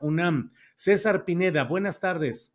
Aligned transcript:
UNAM. 0.00 0.50
César 0.74 1.24
Pineda, 1.24 1.64
buenas 1.64 2.00
tardes. 2.00 2.52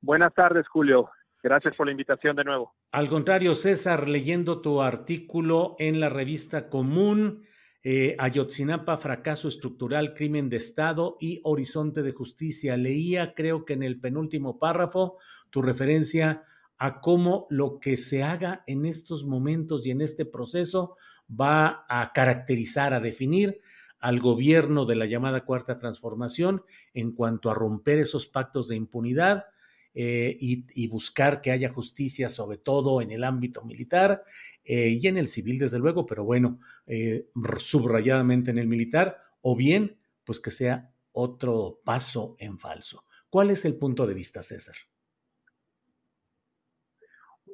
Buenas 0.00 0.34
tardes, 0.34 0.68
Julio. 0.68 1.10
Gracias 1.42 1.76
por 1.76 1.86
la 1.86 1.92
invitación 1.92 2.36
de 2.36 2.44
nuevo. 2.44 2.74
Al 2.92 3.08
contrario, 3.08 3.54
César, 3.54 4.08
leyendo 4.08 4.60
tu 4.60 4.82
artículo 4.82 5.76
en 5.78 6.00
la 6.00 6.08
revista 6.08 6.68
Común, 6.68 7.44
eh, 7.82 8.16
Ayotzinapa, 8.18 8.96
fracaso 8.96 9.46
estructural, 9.46 10.14
crimen 10.14 10.48
de 10.48 10.56
Estado 10.56 11.16
y 11.20 11.40
horizonte 11.44 12.02
de 12.02 12.12
justicia. 12.12 12.76
Leía, 12.76 13.34
creo 13.34 13.64
que 13.64 13.74
en 13.74 13.82
el 13.82 14.00
penúltimo 14.00 14.58
párrafo, 14.58 15.18
tu 15.50 15.62
referencia 15.62 16.42
a 16.78 17.00
cómo 17.00 17.46
lo 17.48 17.78
que 17.78 17.96
se 17.96 18.22
haga 18.22 18.64
en 18.66 18.84
estos 18.86 19.24
momentos 19.24 19.86
y 19.86 19.90
en 19.90 20.00
este 20.00 20.24
proceso 20.24 20.96
va 21.28 21.84
a 21.88 22.12
caracterizar, 22.12 22.92
a 22.92 23.00
definir 23.00 23.60
al 23.98 24.20
gobierno 24.20 24.84
de 24.84 24.96
la 24.96 25.06
llamada 25.06 25.44
Cuarta 25.44 25.78
Transformación 25.78 26.62
en 26.94 27.12
cuanto 27.12 27.50
a 27.50 27.54
romper 27.54 27.98
esos 27.98 28.26
pactos 28.26 28.68
de 28.68 28.76
impunidad 28.76 29.44
eh, 29.98 30.36
y, 30.38 30.86
buscar 30.88 31.40
que 31.40 31.50
haya 31.50 31.72
justicia, 31.72 32.28
sobre 32.28 32.58
todo 32.58 33.00
en 33.00 33.10
el 33.10 33.24
ámbito 33.24 33.64
militar 33.64 34.24
eh, 34.62 34.90
y 34.90 35.06
en 35.06 35.16
el 35.16 35.26
civil, 35.26 35.58
desde 35.58 35.78
luego, 35.78 36.04
pero 36.04 36.22
bueno, 36.22 36.60
eh, 36.86 37.30
subrayadamente 37.58 38.50
en 38.50 38.58
el 38.58 38.66
militar, 38.66 39.16
o 39.40 39.56
bien, 39.56 39.98
pues 40.22 40.38
que 40.38 40.50
sea 40.50 40.92
otro 41.12 41.80
paso 41.82 42.36
en 42.38 42.58
falso. 42.58 43.06
¿Cuál 43.30 43.48
es 43.48 43.64
el 43.64 43.78
punto 43.78 44.06
de 44.06 44.12
vista, 44.12 44.42
César? 44.42 44.76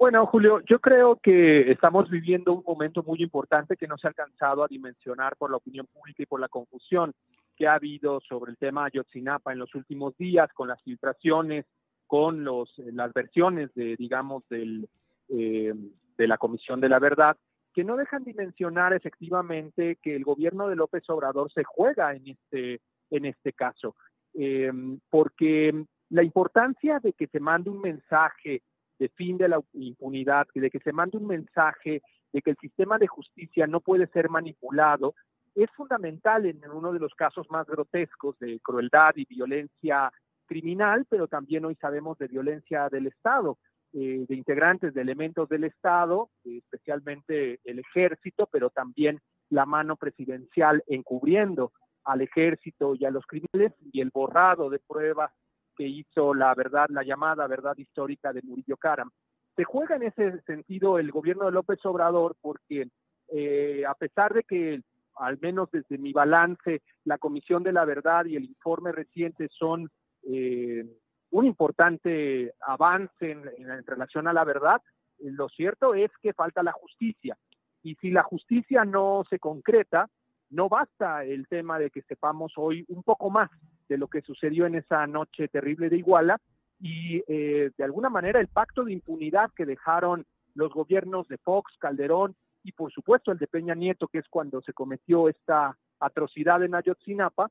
Bueno, 0.03 0.27
Julio, 0.27 0.59
yo 0.69 0.81
creo 0.81 1.15
que 1.15 1.71
estamos 1.71 2.11
viviendo 2.11 2.53
un 2.53 2.65
momento 2.67 3.05
muy 3.05 3.23
importante 3.23 3.77
que 3.77 3.87
no 3.87 3.97
se 3.97 4.09
ha 4.09 4.11
alcanzado 4.11 4.65
a 4.65 4.67
dimensionar 4.67 5.37
por 5.37 5.49
la 5.49 5.59
opinión 5.59 5.87
pública 5.87 6.25
y 6.25 6.27
por 6.27 6.41
la 6.41 6.49
confusión 6.49 7.13
que 7.55 7.69
ha 7.69 7.75
habido 7.75 8.19
sobre 8.19 8.51
el 8.51 8.59
tema 8.59 8.85
Ayotzinapa 8.85 9.53
en 9.53 9.61
los 9.61 9.73
últimos 9.77 10.17
días, 10.17 10.53
con 10.55 10.67
las 10.67 10.83
filtraciones, 10.83 11.67
con 12.09 12.43
los, 12.43 12.77
las 12.79 13.13
versiones 13.13 13.73
de, 13.75 13.95
digamos, 13.95 14.43
del, 14.49 14.89
eh, 15.29 15.73
de 16.19 16.27
la 16.27 16.37
Comisión 16.37 16.81
de 16.81 16.89
la 16.89 16.99
Verdad, 16.99 17.37
que 17.73 17.85
no 17.85 17.97
dejan 17.97 18.25
dimensionar 18.25 18.93
efectivamente 18.95 19.99
que 20.03 20.17
el 20.17 20.25
gobierno 20.25 20.67
de 20.67 20.75
López 20.75 21.09
Obrador 21.11 21.53
se 21.53 21.63
juega 21.63 22.13
en 22.13 22.27
este, 22.27 22.81
en 23.09 23.25
este 23.25 23.53
caso, 23.53 23.95
eh, 24.35 24.73
porque 25.11 25.85
la 26.11 26.25
importancia 26.25 26.99
de 26.99 27.13
que 27.13 27.29
se 27.29 27.39
mande 27.39 27.71
un 27.71 27.81
mensaje 27.81 28.63
de 28.99 29.09
fin 29.11 29.39
de 29.39 29.49
la 29.49 29.61
impunidad, 29.73 30.47
de 30.55 30.71
que 30.71 30.81
se 30.81 30.93
mande 30.93 31.19
un 31.19 31.27
mensaje 31.27 32.03
de 32.33 32.43
que 32.43 32.51
el 32.51 32.57
sistema 32.57 32.99
de 32.99 33.07
justicia 33.07 33.67
no 33.67 33.81
puede 33.81 34.07
ser 34.09 34.29
manipulado, 34.29 35.15
es 35.55 35.71
fundamental 35.73 36.47
en 36.47 36.63
uno 36.71 36.93
de 36.93 36.99
los 36.99 37.15
casos 37.15 37.51
más 37.51 37.67
grotescos 37.67 38.39
de 38.39 38.59
crueldad 38.61 39.13
y 39.17 39.27
violencia 39.27 40.11
criminal, 40.47 41.07
pero 41.09 41.29
también 41.29 41.65
hoy 41.65 41.75
sabemos 41.77 42.19
de 42.19 42.29
violencia 42.29 42.89
del 42.89 43.07
Estado, 43.07 43.59
eh, 43.93 44.25
de 44.27 44.35
integrantes 44.35 44.95
de 44.95 45.03
elementos 45.03 45.49
del 45.49 45.65
Estado, 45.65 46.31
especialmente 46.45 47.61
el 47.65 47.79
ejército, 47.79 48.49
pero 48.51 48.71
también 48.71 49.21
la 49.51 49.67
mano 49.67 49.97
presidencial 49.97 50.83
encubriendo 50.87 51.73
al 52.05 52.23
ejército 52.23 52.95
y 52.95 53.05
a 53.05 53.11
los 53.11 53.27
criminales 53.27 53.75
y 53.93 54.01
el 54.01 54.11
borrado 54.11 54.71
de 54.71 54.79
pruebas 54.79 55.31
que 55.77 55.87
hizo 55.87 56.35
la 56.35 56.55
verdad, 56.55 56.87
la 56.91 57.03
llamada 57.03 57.47
verdad 57.47 57.77
histórica 57.77 58.33
de 58.33 58.43
Murillo 58.43 58.77
Karam. 58.77 59.11
Se 59.57 59.65
juega 59.65 59.97
en 59.97 60.05
ese 60.05 60.41
sentido 60.43 60.99
el 60.99 61.11
gobierno 61.11 61.47
de 61.47 61.53
López 61.53 61.85
Obrador 61.85 62.37
porque 62.41 62.89
eh, 63.29 63.85
a 63.87 63.95
pesar 63.95 64.35
de 64.35 64.45
que, 64.45 64.83
al 65.17 65.39
menos 65.41 65.71
desde 65.71 65.99
mi 65.99 66.13
balance, 66.13 66.83
la 67.05 67.19
Comisión 67.19 67.63
de 67.63 67.73
la 67.73 67.85
Verdad 67.85 68.25
y 68.27 68.37
el 68.37 68.45
informe 68.45 68.93
reciente 68.93 69.49
son 69.51 69.91
eh, 70.23 70.85
un 71.31 71.47
importante 71.47 72.53
avance 72.61 73.31
en, 73.31 73.87
relación 73.87 74.29
a 74.29 74.33
la 74.33 74.45
verdad, 74.45 74.81
lo 75.19 75.49
cierto 75.49 75.95
es 75.95 76.11
que 76.23 76.35
falta 76.35 76.63
la 76.63 76.73
justicia. 76.73 77.37
Y 77.83 77.95
si 77.97 78.11
la 78.11 78.23
justicia 78.23 78.85
no 78.85 79.25
se 79.29 79.39
concreta, 79.39 80.09
no 80.51 80.69
basta 80.69 81.25
el 81.25 81.49
tema 81.49 81.79
de 81.79 81.91
que 81.91 82.03
sepamos 82.03 82.53
hoy 82.57 82.85
un 82.89 83.03
poco 83.03 83.31
más 83.31 83.51
de 83.93 83.99
lo 83.99 84.09
que 84.09 84.23
sucedió 84.23 84.65
en 84.65 84.75
esa 84.75 85.07
noche 85.07 85.49
terrible 85.49 85.91
de 85.91 85.99
Iguala 85.99 86.41
y 86.81 87.23
eh, 87.29 87.71
de 87.77 87.85
alguna 87.85 88.09
manera 88.09 88.41
el 88.41 88.49
pacto 88.49 88.85
de 88.85 88.93
impunidad 88.95 89.51
que 89.55 89.67
dejaron 89.67 90.25
los 90.55 90.73
gobiernos 90.73 91.29
de 91.29 91.37
Fox, 91.37 91.77
Calderón 91.79 92.35
y 92.65 92.73
por 92.73 92.91
supuesto 92.91 93.33
el 93.33 93.39
de 93.39 93.47
Peña 93.47 93.75
Nieto, 93.75 94.09
que 94.09 94.19
es 94.19 94.29
cuando 94.31 94.63
se 94.63 94.73
cometió 94.73 95.29
esta 95.29 95.77
atrocidad 96.01 96.63
en 96.63 96.75
Ayotzinapa, 96.75 97.51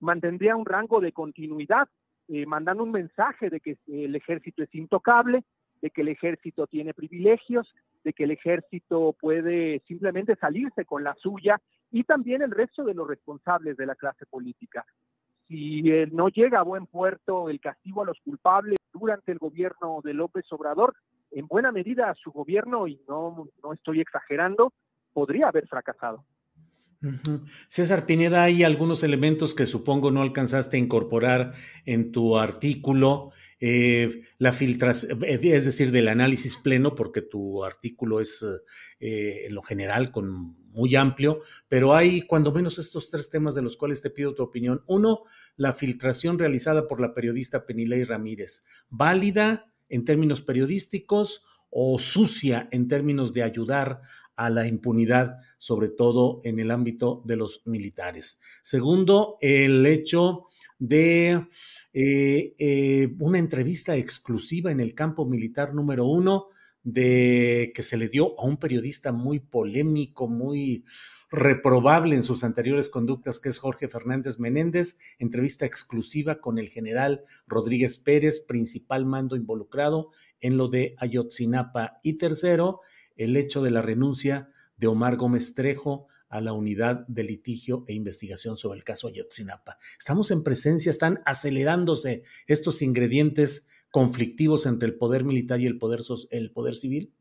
mantendría 0.00 0.54
un 0.54 0.66
rango 0.66 1.00
de 1.00 1.12
continuidad, 1.12 1.88
eh, 2.28 2.44
mandando 2.44 2.82
un 2.82 2.92
mensaje 2.92 3.48
de 3.48 3.60
que 3.60 3.78
el 3.86 4.14
ejército 4.14 4.62
es 4.62 4.74
intocable, 4.74 5.44
de 5.80 5.88
que 5.88 6.02
el 6.02 6.08
ejército 6.08 6.66
tiene 6.66 6.92
privilegios, 6.92 7.74
de 8.04 8.12
que 8.12 8.24
el 8.24 8.32
ejército 8.32 9.16
puede 9.18 9.80
simplemente 9.88 10.36
salirse 10.36 10.84
con 10.84 11.04
la 11.04 11.14
suya 11.14 11.58
y 11.90 12.04
también 12.04 12.42
el 12.42 12.50
resto 12.50 12.84
de 12.84 12.92
los 12.92 13.08
responsables 13.08 13.78
de 13.78 13.86
la 13.86 13.94
clase 13.94 14.26
política 14.26 14.84
si 15.48 15.82
no 16.12 16.28
llega 16.28 16.60
a 16.60 16.62
buen 16.62 16.86
puerto 16.86 17.48
el 17.48 17.60
castigo 17.60 18.02
a 18.02 18.06
los 18.06 18.18
culpables 18.20 18.78
durante 18.92 19.32
el 19.32 19.38
gobierno 19.38 20.00
de 20.02 20.14
López 20.14 20.44
Obrador, 20.50 20.94
en 21.30 21.46
buena 21.46 21.72
medida 21.72 22.14
su 22.22 22.30
gobierno, 22.30 22.86
y 22.86 23.00
no, 23.08 23.48
no 23.62 23.72
estoy 23.72 24.00
exagerando, 24.00 24.72
podría 25.12 25.48
haber 25.48 25.66
fracasado. 25.66 26.24
César 27.68 28.06
Pineda, 28.06 28.44
hay 28.44 28.62
algunos 28.62 29.02
elementos 29.02 29.54
que 29.54 29.66
supongo 29.66 30.10
no 30.10 30.22
alcanzaste 30.22 30.76
a 30.76 30.80
incorporar 30.80 31.52
en 31.84 32.12
tu 32.12 32.38
artículo, 32.38 33.32
eh, 33.60 34.22
la 34.38 34.52
filtración, 34.52 35.22
eh, 35.24 35.38
es 35.42 35.64
decir, 35.64 35.90
del 35.90 36.08
análisis 36.08 36.56
pleno, 36.56 36.94
porque 36.94 37.20
tu 37.20 37.64
artículo 37.64 38.20
es 38.20 38.44
eh, 39.00 39.46
en 39.46 39.54
lo 39.54 39.62
general 39.62 40.10
con 40.10 40.56
muy 40.74 40.94
amplio, 40.96 41.40
pero 41.68 41.94
hay 41.94 42.22
cuando 42.22 42.52
menos 42.52 42.78
estos 42.78 43.10
tres 43.10 43.30
temas 43.30 43.54
de 43.54 43.62
los 43.62 43.76
cuales 43.76 44.02
te 44.02 44.10
pido 44.10 44.34
tu 44.34 44.42
opinión. 44.42 44.82
Uno, 44.86 45.22
la 45.56 45.72
filtración 45.72 46.38
realizada 46.38 46.86
por 46.86 47.00
la 47.00 47.14
periodista 47.14 47.64
Penilei 47.64 48.04
Ramírez, 48.04 48.64
válida 48.90 49.72
en 49.88 50.04
términos 50.04 50.42
periodísticos 50.42 51.44
o 51.70 51.98
sucia 51.98 52.68
en 52.72 52.88
términos 52.88 53.32
de 53.32 53.42
ayudar 53.42 54.00
a 54.36 54.50
la 54.50 54.66
impunidad, 54.66 55.38
sobre 55.58 55.88
todo 55.88 56.40
en 56.44 56.58
el 56.58 56.70
ámbito 56.70 57.22
de 57.24 57.36
los 57.36 57.62
militares. 57.66 58.40
Segundo, 58.62 59.38
el 59.40 59.86
hecho 59.86 60.46
de 60.78 61.46
eh, 61.92 62.54
eh, 62.58 63.14
una 63.20 63.38
entrevista 63.38 63.96
exclusiva 63.96 64.72
en 64.72 64.80
el 64.80 64.94
campo 64.94 65.24
militar 65.26 65.72
número 65.72 66.06
uno 66.06 66.48
de 66.84 67.72
que 67.74 67.82
se 67.82 67.96
le 67.96 68.08
dio 68.08 68.38
a 68.38 68.44
un 68.44 68.58
periodista 68.58 69.10
muy 69.10 69.40
polémico, 69.40 70.28
muy 70.28 70.84
reprobable 71.30 72.14
en 72.14 72.22
sus 72.22 72.44
anteriores 72.44 72.88
conductas, 72.88 73.40
que 73.40 73.48
es 73.48 73.58
Jorge 73.58 73.88
Fernández 73.88 74.38
Menéndez, 74.38 74.98
entrevista 75.18 75.66
exclusiva 75.66 76.40
con 76.40 76.58
el 76.58 76.68
general 76.68 77.24
Rodríguez 77.48 77.96
Pérez, 77.96 78.38
principal 78.38 79.04
mando 79.04 79.34
involucrado 79.34 80.10
en 80.40 80.56
lo 80.56 80.68
de 80.68 80.94
Ayotzinapa. 80.98 81.98
Y 82.04 82.14
tercero, 82.16 82.80
el 83.16 83.36
hecho 83.36 83.62
de 83.62 83.72
la 83.72 83.82
renuncia 83.82 84.50
de 84.76 84.86
Omar 84.86 85.16
Gómez 85.16 85.54
Trejo 85.54 86.06
a 86.28 86.40
la 86.40 86.52
unidad 86.52 87.06
de 87.06 87.24
litigio 87.24 87.84
e 87.88 87.94
investigación 87.94 88.56
sobre 88.56 88.78
el 88.78 88.84
caso 88.84 89.08
Ayotzinapa. 89.08 89.78
Estamos 89.98 90.30
en 90.30 90.42
presencia, 90.42 90.90
están 90.90 91.20
acelerándose 91.24 92.22
estos 92.46 92.82
ingredientes 92.82 93.68
conflictivos 93.94 94.66
entre 94.66 94.88
el 94.88 94.96
poder 94.96 95.22
militar 95.22 95.60
y 95.60 95.66
el 95.66 95.78
poder, 95.78 96.00
el 96.32 96.50
poder 96.50 96.74
civil. 96.74 97.12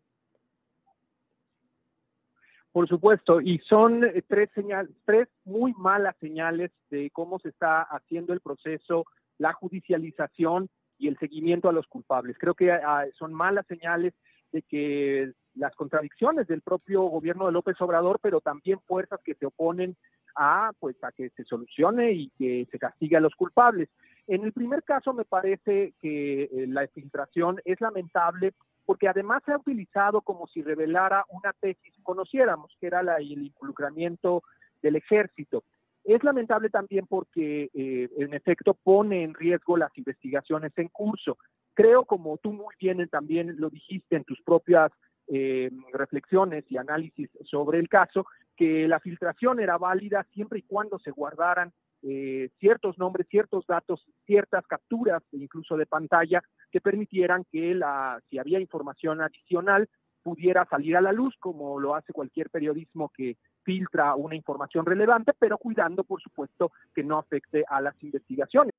Por 2.71 2.87
supuesto, 2.87 3.39
y 3.41 3.59
son 3.59 4.03
eh, 4.03 4.23
tres 4.27 4.49
señales, 4.55 4.89
tres 5.05 5.27
muy 5.45 5.71
malas 5.73 6.15
señales 6.19 6.71
de 6.89 7.11
cómo 7.11 7.37
se 7.37 7.49
está 7.49 7.83
haciendo 7.83 8.33
el 8.33 8.39
proceso, 8.39 9.05
la 9.37 9.53
judicialización 9.53 10.67
y 10.97 11.09
el 11.09 11.19
seguimiento 11.19 11.69
a 11.69 11.73
los 11.73 11.85
culpables. 11.85 12.37
Creo 12.39 12.55
que 12.55 12.71
ah, 12.71 13.05
son 13.19 13.35
malas 13.35 13.67
señales 13.67 14.15
de 14.51 14.63
que 14.63 15.31
las 15.53 15.75
contradicciones 15.75 16.47
del 16.47 16.61
propio 16.63 17.03
gobierno 17.03 17.45
de 17.45 17.51
López 17.51 17.79
Obrador, 17.81 18.19
pero 18.19 18.41
también 18.41 18.79
fuerzas 18.87 19.19
que 19.23 19.35
se 19.35 19.45
oponen 19.45 19.95
a 20.35 20.71
pues 20.79 20.95
a 21.03 21.11
que 21.11 21.29
se 21.29 21.43
solucione 21.43 22.13
y 22.13 22.31
que 22.31 22.67
se 22.71 22.79
castigue 22.79 23.15
a 23.15 23.19
los 23.19 23.35
culpables. 23.35 23.89
En 24.27 24.43
el 24.43 24.53
primer 24.53 24.83
caso 24.83 25.13
me 25.13 25.25
parece 25.25 25.93
que 25.99 26.43
eh, 26.43 26.65
la 26.67 26.87
filtración 26.87 27.59
es 27.65 27.79
lamentable 27.81 28.53
porque 28.85 29.07
además 29.07 29.41
se 29.45 29.53
ha 29.53 29.57
utilizado 29.57 30.21
como 30.21 30.47
si 30.47 30.61
revelara 30.61 31.25
una 31.29 31.53
tesis 31.53 31.93
conociéramos, 32.03 32.75
que 32.79 32.87
era 32.87 32.99
el 33.17 33.45
involucramiento 33.45 34.43
del 34.81 34.97
ejército. 34.97 35.63
Es 36.03 36.23
lamentable 36.23 36.69
también 36.69 37.07
porque, 37.07 37.69
eh, 37.73 38.09
en 38.17 38.33
efecto, 38.33 38.73
pone 38.73 39.23
en 39.23 39.33
riesgo 39.33 39.77
las 39.77 39.97
investigaciones 39.97 40.73
en 40.75 40.89
curso. 40.89 41.37
Creo, 41.73 42.03
como 42.03 42.37
tú 42.37 42.51
muy 42.51 42.75
bien 42.79 43.07
también 43.09 43.55
lo 43.57 43.69
dijiste 43.69 44.17
en 44.17 44.25
tus 44.25 44.41
propias 44.41 44.91
eh, 45.27 45.71
reflexiones 45.93 46.65
y 46.69 46.77
análisis 46.77 47.29
sobre 47.45 47.79
el 47.79 47.87
caso, 47.87 48.25
que 48.57 48.87
la 48.87 48.99
filtración 48.99 49.61
era 49.61 49.77
válida 49.77 50.27
siempre 50.33 50.59
y 50.59 50.63
cuando 50.63 50.99
se 50.99 51.11
guardaran 51.11 51.71
eh, 52.03 52.49
ciertos 52.59 52.97
nombres, 52.97 53.27
ciertos 53.29 53.65
datos, 53.65 54.05
ciertas 54.25 54.65
capturas 54.67 55.23
incluso 55.31 55.77
de 55.77 55.85
pantalla 55.85 56.43
que 56.71 56.81
permitieran 56.81 57.45
que 57.51 57.73
la, 57.73 58.19
si 58.29 58.37
había 58.37 58.59
información 58.59 59.21
adicional 59.21 59.87
pudiera 60.21 60.65
salir 60.65 60.95
a 60.97 61.01
la 61.01 61.11
luz, 61.11 61.35
como 61.39 61.79
lo 61.79 61.95
hace 61.95 62.13
cualquier 62.13 62.49
periodismo 62.49 63.11
que 63.15 63.37
filtra 63.63 64.15
una 64.15 64.35
información 64.35 64.85
relevante, 64.85 65.33
pero 65.37 65.57
cuidando, 65.57 66.03
por 66.03 66.21
supuesto, 66.21 66.71
que 66.93 67.03
no 67.03 67.17
afecte 67.19 67.63
a 67.67 67.81
las 67.81 67.95
investigaciones. 68.01 68.73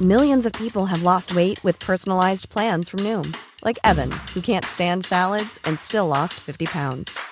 Millions 0.00 0.46
of 0.46 0.52
people 0.54 0.86
have 0.86 1.02
lost 1.02 1.34
weight 1.34 1.62
with 1.62 1.78
personalized 1.78 2.50
plans 2.50 2.88
from 2.88 3.00
Noom, 3.04 3.36
like 3.64 3.78
Evan, 3.84 4.10
who 4.34 4.40
can't 4.40 4.64
stand 4.64 5.04
salads 5.04 5.60
and 5.64 5.78
still 5.78 6.08
lost 6.08 6.40
50 6.40 6.66
pounds. 6.66 7.31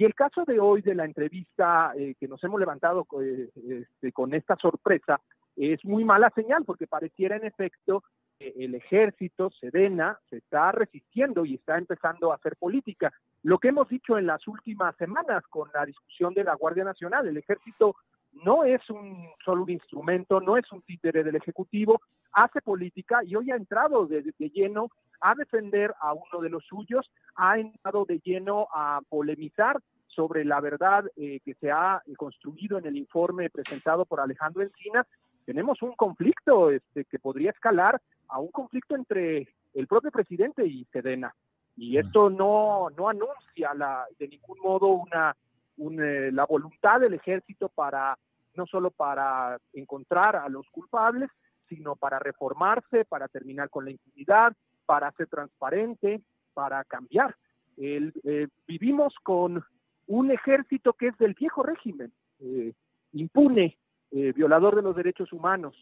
Y 0.00 0.04
el 0.06 0.14
caso 0.14 0.46
de 0.46 0.58
hoy 0.58 0.80
de 0.80 0.94
la 0.94 1.04
entrevista 1.04 1.92
eh, 1.94 2.14
que 2.18 2.26
nos 2.26 2.42
hemos 2.42 2.58
levantado 2.58 3.06
eh, 3.20 3.50
este, 3.68 4.12
con 4.12 4.32
esta 4.32 4.56
sorpresa 4.56 5.20
es 5.56 5.84
muy 5.84 6.06
mala 6.06 6.30
señal 6.34 6.64
porque 6.64 6.86
pareciera 6.86 7.36
en 7.36 7.44
efecto 7.44 8.02
que 8.38 8.48
el 8.56 8.74
ejército, 8.76 9.50
Sedena, 9.60 10.18
se 10.30 10.38
está 10.38 10.72
resistiendo 10.72 11.44
y 11.44 11.56
está 11.56 11.76
empezando 11.76 12.32
a 12.32 12.36
hacer 12.36 12.56
política. 12.56 13.12
Lo 13.42 13.58
que 13.58 13.68
hemos 13.68 13.90
dicho 13.90 14.16
en 14.16 14.26
las 14.26 14.48
últimas 14.48 14.96
semanas 14.96 15.44
con 15.50 15.68
la 15.74 15.84
discusión 15.84 16.32
de 16.32 16.44
la 16.44 16.54
Guardia 16.54 16.84
Nacional, 16.84 17.28
el 17.28 17.36
ejército 17.36 17.94
no 18.32 18.64
es 18.64 18.80
un 18.88 19.28
solo 19.44 19.64
un 19.64 19.70
instrumento, 19.70 20.40
no 20.40 20.56
es 20.56 20.64
un 20.72 20.80
títere 20.80 21.22
del 21.22 21.36
Ejecutivo, 21.36 22.00
hace 22.32 22.62
política 22.62 23.22
y 23.22 23.36
hoy 23.36 23.50
ha 23.50 23.56
entrado 23.56 24.06
de, 24.06 24.22
lleno 24.38 24.88
a 25.20 25.34
defender 25.34 25.94
a 26.00 26.12
uno 26.12 26.40
de 26.40 26.50
los 26.50 26.64
suyos, 26.64 27.10
ha 27.36 27.58
entrado 27.58 28.04
de 28.04 28.20
lleno 28.20 28.68
a 28.72 29.00
polemizar 29.08 29.80
sobre 30.06 30.44
la 30.44 30.60
verdad 30.60 31.04
eh, 31.16 31.40
que 31.44 31.54
se 31.54 31.70
ha 31.70 32.02
construido 32.16 32.78
en 32.78 32.86
el 32.86 32.96
informe 32.96 33.50
presentado 33.50 34.04
por 34.04 34.20
Alejandro 34.20 34.62
Encinas. 34.62 35.06
Tenemos 35.44 35.82
un 35.82 35.94
conflicto 35.94 36.70
este, 36.70 37.04
que 37.04 37.18
podría 37.18 37.50
escalar 37.50 38.00
a 38.28 38.38
un 38.38 38.48
conflicto 38.48 38.96
entre 38.96 39.48
el 39.74 39.86
propio 39.86 40.10
presidente 40.10 40.66
y 40.66 40.84
Sedena. 40.86 41.34
Y 41.76 41.96
esto 41.96 42.28
no, 42.28 42.88
no 42.96 43.08
anuncia 43.08 43.72
la, 43.74 44.04
de 44.18 44.28
ningún 44.28 44.58
modo 44.60 44.88
una 44.88 45.34
eh, 45.78 46.30
la 46.32 46.44
voluntad 46.44 47.00
del 47.00 47.14
ejército 47.14 47.70
para 47.70 48.18
no 48.54 48.66
solo 48.66 48.90
para 48.90 49.58
encontrar 49.72 50.36
a 50.36 50.48
los 50.50 50.68
culpables, 50.70 51.30
sino 51.68 51.96
para 51.96 52.18
reformarse, 52.18 53.06
para 53.06 53.28
terminar 53.28 53.70
con 53.70 53.86
la 53.86 53.92
impunidad, 53.92 54.52
para 54.90 55.12
ser 55.12 55.28
transparente, 55.28 56.20
para 56.52 56.82
cambiar. 56.82 57.36
Eh, 57.76 58.48
vivimos 58.66 59.14
con 59.22 59.64
un 60.08 60.30
ejército 60.32 60.94
que 60.94 61.06
es 61.06 61.18
del 61.18 61.34
viejo 61.34 61.62
régimen, 61.62 62.12
eh, 62.40 62.72
impune, 63.12 63.78
violador 64.10 64.74
de 64.74 64.82
los 64.82 64.96
derechos 64.96 65.32
humanos. 65.32 65.76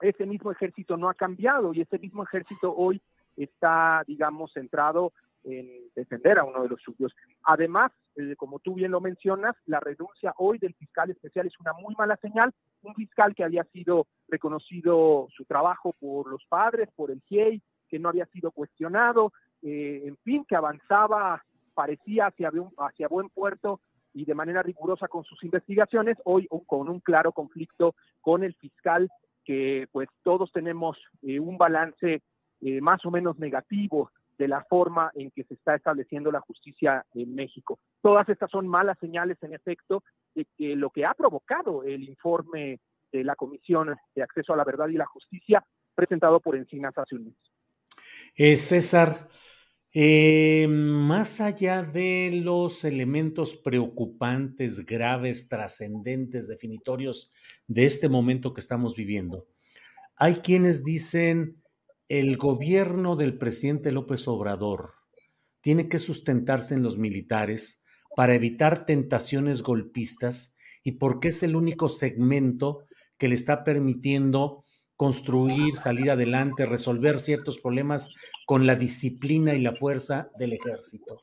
Ese 0.00 0.24
mismo 0.24 0.50
ejército 0.50 0.96
no 0.96 1.10
ha 1.10 1.14
cambiado 1.14 1.74
y 1.74 1.82
ese 1.82 1.98
mismo 1.98 2.22
ejército 2.22 2.74
hoy 2.74 3.02
está, 3.36 4.04
digamos, 4.06 4.54
centrado 4.54 5.12
en 5.44 5.68
defender 5.94 6.38
a 6.38 6.44
uno 6.44 6.62
de 6.62 6.70
los 6.70 6.80
suyos. 6.80 7.14
Además, 7.42 7.92
eh, 8.16 8.36
como 8.36 8.58
tú 8.58 8.72
bien 8.72 8.90
lo 8.90 9.02
mencionas, 9.02 9.54
la 9.66 9.80
renuncia 9.80 10.32
hoy 10.38 10.56
del 10.56 10.72
fiscal 10.72 11.10
especial 11.10 11.46
es 11.46 11.60
una 11.60 11.74
muy 11.74 11.94
mala 11.96 12.16
señal. 12.16 12.54
Un 12.80 12.94
fiscal 12.94 13.34
que 13.34 13.44
había 13.44 13.64
sido 13.64 14.06
reconocido 14.28 15.28
su 15.36 15.44
trabajo 15.44 15.94
por 16.00 16.30
los 16.30 16.42
padres, 16.46 16.88
por 16.96 17.10
el 17.10 17.20
GIEI, 17.26 17.60
que 17.90 17.98
no 17.98 18.08
había 18.08 18.26
sido 18.26 18.50
cuestionado, 18.50 19.32
eh, 19.62 20.02
en 20.04 20.16
fin, 20.18 20.44
que 20.48 20.56
avanzaba, 20.56 21.44
parecía 21.74 22.26
hacia, 22.26 22.50
hacia 22.78 23.08
buen 23.08 23.28
puerto 23.28 23.80
y 24.12 24.24
de 24.24 24.34
manera 24.34 24.62
rigurosa 24.62 25.08
con 25.08 25.24
sus 25.24 25.42
investigaciones, 25.44 26.16
hoy 26.24 26.48
con 26.66 26.88
un 26.88 27.00
claro 27.00 27.32
conflicto 27.32 27.94
con 28.20 28.42
el 28.42 28.54
fiscal 28.54 29.10
que 29.44 29.88
pues 29.92 30.08
todos 30.22 30.52
tenemos 30.52 30.98
eh, 31.22 31.40
un 31.40 31.58
balance 31.58 32.22
más 32.82 33.02
o 33.06 33.10
menos 33.10 33.38
negativo 33.38 34.10
de 34.40 34.48
la 34.48 34.64
forma 34.64 35.10
en 35.14 35.30
que 35.30 35.44
se 35.44 35.52
está 35.52 35.74
estableciendo 35.74 36.32
la 36.32 36.40
justicia 36.40 37.04
en 37.12 37.34
México. 37.34 37.78
Todas 38.00 38.26
estas 38.30 38.50
son 38.50 38.66
malas 38.66 38.98
señales, 38.98 39.36
en 39.42 39.52
efecto, 39.52 40.02
de 40.34 40.46
que 40.56 40.76
lo 40.76 40.88
que 40.88 41.04
ha 41.04 41.12
provocado 41.12 41.82
el 41.82 42.04
informe 42.04 42.80
de 43.12 43.22
la 43.22 43.36
Comisión 43.36 43.94
de 44.14 44.22
Acceso 44.22 44.54
a 44.54 44.56
la 44.56 44.64
Verdad 44.64 44.88
y 44.88 44.94
la 44.94 45.04
Justicia 45.04 45.62
presentado 45.94 46.40
por 46.40 46.56
Encinas 46.56 46.96
hace 46.96 47.16
un 47.16 47.24
mes. 47.26 47.49
Eh, 48.34 48.56
César, 48.56 49.28
eh, 49.92 50.66
más 50.68 51.40
allá 51.40 51.82
de 51.82 52.30
los 52.44 52.84
elementos 52.84 53.56
preocupantes, 53.56 54.86
graves, 54.86 55.48
trascendentes, 55.48 56.46
definitorios 56.46 57.32
de 57.66 57.86
este 57.86 58.08
momento 58.08 58.54
que 58.54 58.60
estamos 58.60 58.94
viviendo, 58.94 59.48
hay 60.16 60.36
quienes 60.36 60.84
dicen 60.84 61.62
el 62.08 62.36
gobierno 62.36 63.16
del 63.16 63.38
presidente 63.38 63.92
López 63.92 64.26
Obrador 64.28 64.90
tiene 65.60 65.88
que 65.88 65.98
sustentarse 65.98 66.74
en 66.74 66.82
los 66.82 66.98
militares 66.98 67.82
para 68.16 68.34
evitar 68.34 68.86
tentaciones 68.86 69.62
golpistas 69.62 70.54
y 70.82 70.92
porque 70.92 71.28
es 71.28 71.42
el 71.42 71.56
único 71.56 71.88
segmento 71.88 72.84
que 73.18 73.28
le 73.28 73.34
está 73.34 73.64
permitiendo 73.64 74.64
construir, 75.00 75.76
salir 75.76 76.10
adelante, 76.10 76.66
resolver 76.66 77.20
ciertos 77.20 77.56
problemas 77.56 78.10
con 78.44 78.66
la 78.66 78.74
disciplina 78.74 79.54
y 79.54 79.62
la 79.62 79.74
fuerza 79.74 80.30
del 80.38 80.52
ejército. 80.52 81.22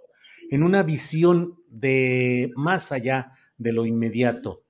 En 0.49 0.63
una 0.63 0.81
visión 0.81 1.59
de 1.69 2.51
más 2.55 2.91
allá 2.91 3.29
de 3.59 3.73
lo 3.73 3.85
inmediato, 3.85 4.63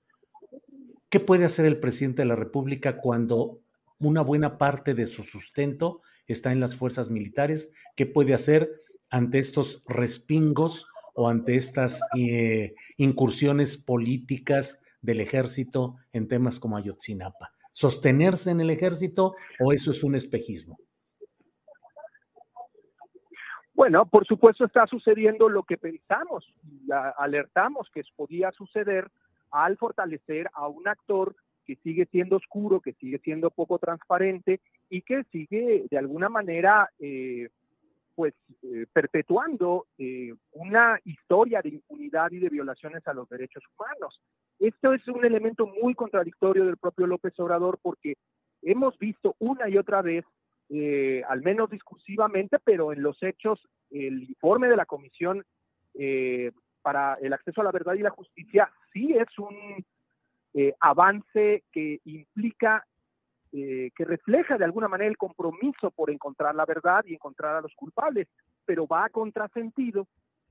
¿qué 1.07 1.21
puede 1.21 1.45
hacer 1.45 1.65
el 1.65 1.79
presidente 1.79 2.23
de 2.23 2.27
la 2.27 2.35
República 2.35 2.97
cuando 2.97 3.61
una 3.97 4.19
buena 4.19 4.57
parte 4.57 4.93
de 4.93 5.07
su 5.07 5.23
sustento 5.23 6.01
está 6.25 6.51
en 6.51 6.59
las 6.59 6.75
fuerzas 6.75 7.09
militares? 7.09 7.71
¿Qué 7.95 8.07
puede 8.07 8.33
hacer 8.33 8.69
ante 9.09 9.39
estos 9.39 9.85
respingos 9.87 10.85
o 11.13 11.29
ante 11.29 11.55
estas 11.55 12.01
eh, 12.17 12.75
incursiones 12.97 13.77
políticas 13.77 14.81
del 15.01 15.21
ejército 15.21 15.95
en 16.11 16.27
temas 16.27 16.59
como 16.59 16.75
Ayotzinapa? 16.75 17.53
Sostenerse 17.77 18.49
en 18.49 18.59
el 18.59 18.71
ejército 18.71 19.35
o 19.59 19.71
eso 19.71 19.91
es 19.91 20.03
un 20.03 20.15
espejismo? 20.15 20.79
Bueno, 23.75 24.07
por 24.07 24.25
supuesto 24.25 24.65
está 24.65 24.87
sucediendo 24.87 25.47
lo 25.47 25.61
que 25.61 25.77
pensamos, 25.77 26.43
alertamos 27.17 27.87
que 27.93 28.01
podía 28.15 28.51
suceder 28.51 29.11
al 29.51 29.77
fortalecer 29.77 30.49
a 30.53 30.67
un 30.67 30.87
actor 30.87 31.35
que 31.65 31.75
sigue 31.83 32.07
siendo 32.07 32.37
oscuro, 32.37 32.81
que 32.81 32.93
sigue 32.93 33.19
siendo 33.19 33.51
poco 33.51 33.77
transparente 33.77 34.59
y 34.89 35.03
que 35.03 35.23
sigue 35.25 35.85
de 35.91 35.97
alguna 35.99 36.29
manera 36.29 36.89
eh, 36.97 37.49
pues 38.15 38.33
eh, 38.63 38.87
perpetuando 38.91 39.85
eh, 39.99 40.33
una 40.53 40.99
historia 41.05 41.61
de 41.61 41.69
impunidad 41.69 42.31
y 42.31 42.39
de 42.39 42.49
violaciones 42.49 43.07
a 43.07 43.13
los 43.13 43.29
derechos 43.29 43.63
humanos. 43.77 44.19
Esto 44.59 44.93
es 44.93 45.07
un 45.07 45.23
elemento 45.25 45.67
muy 45.67 45.93
contradictorio 45.93 46.65
del 46.65 46.77
propio 46.77 47.07
López 47.07 47.39
Obrador 47.39 47.79
porque 47.81 48.15
hemos 48.61 48.97
visto 48.97 49.35
una 49.39 49.69
y 49.69 49.77
otra 49.77 50.01
vez, 50.01 50.25
eh, 50.69 51.21
al 51.27 51.41
menos 51.41 51.69
discursivamente, 51.69 52.57
pero 52.63 52.91
en 52.91 53.03
los 53.03 53.21
hechos, 53.21 53.67
el 53.91 54.23
informe 54.23 54.67
de 54.67 54.75
la 54.75 54.85
Comisión 54.85 55.43
para 56.83 57.15
el 57.15 57.33
Acceso 57.33 57.61
a 57.61 57.63
la 57.63 57.71
Verdad 57.71 57.95
y 57.95 58.03
la 58.03 58.11
Justicia 58.11 58.71
sí 58.93 59.13
es 59.13 59.27
un 59.39 59.83
avance 60.79 61.63
que 61.71 61.99
implica 62.05 62.85
eh, 63.53 63.91
que 63.95 64.03
refleja 64.03 64.57
de 64.57 64.65
alguna 64.65 64.89
manera 64.89 65.09
el 65.09 65.17
compromiso 65.17 65.89
por 65.91 66.11
encontrar 66.11 66.53
la 66.53 66.65
verdad 66.65 67.05
y 67.07 67.13
encontrar 67.13 67.55
a 67.55 67.61
los 67.61 67.73
culpables, 67.75 68.27
pero 68.65 68.85
va 68.85 69.05
a 69.05 69.09
contrasentido 69.09 70.05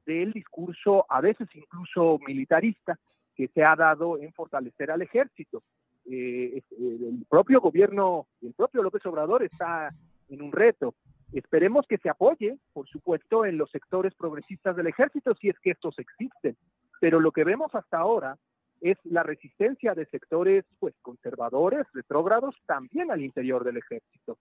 del 0.07 0.33
discurso, 0.33 1.05
a 1.11 1.21
veces 1.21 1.47
incluso 1.55 2.19
militarista, 2.27 2.99
que 3.37 3.49
se 3.49 3.63
ha 3.63 3.77
dado 3.77 4.19
en 4.19 4.33
fortalecer 4.33 4.91
al 4.91 5.03
ejército. 5.03 5.63
Eh, 6.11 6.63
el 6.79 7.27
propio 7.29 7.61
gobierno, 7.61 8.27
el 8.41 8.55
propio 8.55 8.83
López 8.83 9.05
Obrador 9.07 9.43
está 9.43 9.95
en 10.29 10.43
un 10.43 10.53
reto. 10.53 10.95
Esperemos 11.33 11.87
que 11.87 11.99
se 11.99 12.09
apoye, 12.09 12.59
por 12.73 12.89
supuesto, 12.89 13.45
en 13.45 13.59
los 13.59 13.71
sectores 13.71 14.15
progresistas 14.15 14.77
del 14.77 14.87
ejército, 14.87 15.35
si 15.35 15.49
es 15.49 15.59
que 15.61 15.73
estos 15.73 15.99
existen. 15.99 16.57
Pero 17.01 17.21
lo 17.21 17.33
que 17.33 17.45
vemos 17.45 17.75
hasta 17.75 17.99
ahora 17.99 18.39
es 18.81 18.97
la 19.05 19.23
resistencia 19.23 19.95
de 19.95 20.07
sectores 20.07 20.65
pues 20.79 20.95
conservadores, 21.03 21.87
retrógrados, 21.93 22.55
también 22.67 23.11
al 23.11 23.23
interior 23.23 23.65
del 23.65 23.79
ejército. 23.79 24.39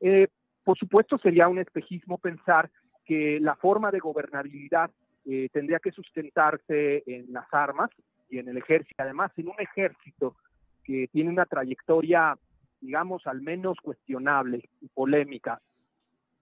Eh, 0.00 0.28
por 0.62 0.78
supuesto, 0.78 1.18
sería 1.18 1.48
un 1.48 1.58
espejismo 1.58 2.18
pensar 2.18 2.70
que 3.04 3.40
la 3.40 3.56
forma 3.56 3.90
de 3.90 3.98
gobernabilidad 3.98 4.90
eh, 5.24 5.48
tendría 5.52 5.78
que 5.78 5.92
sustentarse 5.92 7.02
en 7.06 7.32
las 7.32 7.46
armas 7.52 7.90
y 8.28 8.38
en 8.38 8.48
el 8.48 8.58
ejército, 8.58 9.02
además 9.02 9.32
en 9.36 9.48
un 9.48 9.58
ejército 9.58 10.36
que 10.84 11.08
tiene 11.08 11.30
una 11.30 11.46
trayectoria, 11.46 12.36
digamos, 12.80 13.26
al 13.26 13.42
menos 13.42 13.78
cuestionable 13.82 14.68
y 14.80 14.88
polémica. 14.88 15.60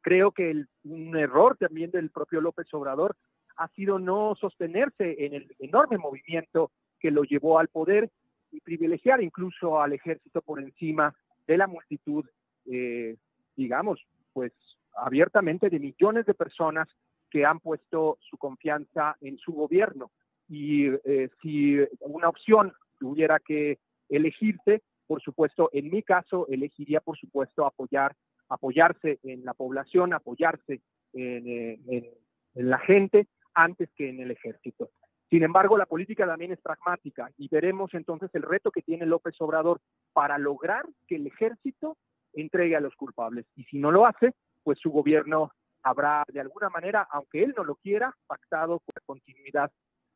Creo 0.00 0.30
que 0.32 0.64
un 0.84 1.16
error 1.16 1.56
también 1.56 1.90
del 1.90 2.10
propio 2.10 2.40
López 2.40 2.72
Obrador 2.72 3.16
ha 3.56 3.68
sido 3.68 3.98
no 3.98 4.34
sostenerse 4.36 5.24
en 5.24 5.34
el 5.34 5.56
enorme 5.58 5.98
movimiento 5.98 6.70
que 7.00 7.10
lo 7.10 7.24
llevó 7.24 7.58
al 7.58 7.68
poder 7.68 8.10
y 8.52 8.60
privilegiar 8.60 9.22
incluso 9.22 9.80
al 9.80 9.92
ejército 9.92 10.42
por 10.42 10.60
encima 10.60 11.14
de 11.46 11.56
la 11.56 11.66
multitud, 11.66 12.24
eh, 12.66 13.16
digamos, 13.56 14.00
pues 14.32 14.52
abiertamente 14.96 15.70
de 15.70 15.78
millones 15.78 16.26
de 16.26 16.34
personas 16.34 16.88
que 17.30 17.44
han 17.44 17.60
puesto 17.60 18.18
su 18.20 18.36
confianza 18.38 19.16
en 19.20 19.38
su 19.38 19.52
gobierno. 19.52 20.10
Y 20.48 20.86
eh, 21.04 21.28
si 21.42 21.76
una 22.00 22.28
opción 22.28 22.72
tuviera 22.98 23.40
que 23.40 23.78
elegirse, 24.08 24.82
por 25.06 25.20
supuesto, 25.20 25.70
en 25.72 25.90
mi 25.90 26.02
caso, 26.02 26.46
elegiría, 26.48 27.00
por 27.00 27.16
supuesto, 27.18 27.66
apoyar, 27.66 28.14
apoyarse 28.48 29.18
en 29.22 29.44
la 29.44 29.54
población, 29.54 30.12
apoyarse 30.12 30.80
en, 31.12 31.48
eh, 31.48 32.14
en 32.54 32.70
la 32.70 32.78
gente 32.78 33.26
antes 33.54 33.88
que 33.96 34.08
en 34.08 34.20
el 34.20 34.30
ejército. 34.30 34.90
Sin 35.30 35.42
embargo, 35.42 35.76
la 35.76 35.86
política 35.86 36.26
también 36.26 36.52
es 36.52 36.60
pragmática 36.60 37.30
y 37.36 37.48
veremos 37.48 37.92
entonces 37.94 38.30
el 38.34 38.42
reto 38.42 38.70
que 38.70 38.82
tiene 38.82 39.06
López 39.06 39.34
Obrador 39.40 39.80
para 40.12 40.38
lograr 40.38 40.86
que 41.08 41.16
el 41.16 41.26
ejército 41.26 41.96
entregue 42.32 42.76
a 42.76 42.80
los 42.80 42.94
culpables. 42.94 43.46
Y 43.56 43.64
si 43.64 43.78
no 43.78 43.90
lo 43.90 44.06
hace, 44.06 44.34
pues 44.62 44.78
su 44.78 44.90
gobierno 44.90 45.50
habrá 45.82 46.24
de 46.32 46.40
alguna 46.40 46.68
manera, 46.68 47.06
aunque 47.10 47.42
él 47.42 47.54
no 47.56 47.64
lo 47.64 47.76
quiera, 47.76 48.14
pactado 48.26 48.80
con 48.80 49.18
continuidad 49.18 49.70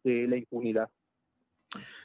de 0.04 0.26
la 0.28 0.36
impunidad. 0.36 0.88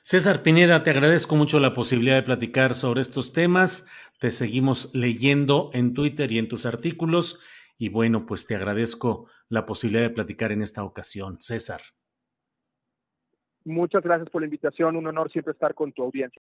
César 0.04 0.44
Pineda, 0.44 0.84
te 0.84 0.92
agradezco 0.92 1.36
mucho 1.36 1.60
la 1.60 1.74
posibilidad 1.74 2.16
de 2.16 2.24
platicar 2.24 2.76
sobre 2.76 3.02
estos 3.02 3.34
temas. 3.34 3.88
Te 4.20 4.32
seguimos 4.32 4.94
leyendo 4.94 5.72
en 5.74 5.94
Twitter 5.94 6.32
y 6.32 6.38
en 6.38 6.48
tus 6.48 6.66
artículos. 6.66 7.40
Y 7.78 7.90
bueno, 7.90 8.26
pues 8.26 8.46
te 8.46 8.56
agradezco 8.56 9.28
la 9.50 9.66
posibilidad 9.66 10.04
de 10.04 10.12
platicar 10.12 10.52
en 10.52 10.62
esta 10.62 10.84
ocasión. 10.84 11.42
César. 11.42 11.82
Muchas 13.66 14.04
gracias 14.04 14.30
por 14.30 14.42
la 14.42 14.46
invitación. 14.46 14.96
Un 14.96 15.08
honor 15.08 15.32
siempre 15.32 15.54
estar 15.54 15.74
con 15.74 15.92
tu 15.92 16.04
audiencia. 16.04 16.42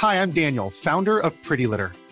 Hi, 0.00 0.16
I'm 0.16 0.32
Daniel, 0.32 0.70
founder 0.70 1.18
of 1.24 1.34
Pretty 1.46 1.66
Litter. 1.66 1.90